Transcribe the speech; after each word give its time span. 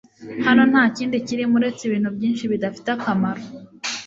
Hano 0.45 0.61
ntakindi 0.71 1.25
kirimo 1.27 1.53
uretse 1.57 1.81
ibintu 1.85 2.09
byinshi 2.17 2.43
bidafite 2.51 2.87
akamaro 2.95 3.43